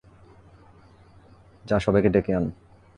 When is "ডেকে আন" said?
2.09-2.45